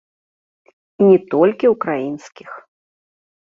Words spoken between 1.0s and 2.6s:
І не толькі ўкраінскіх.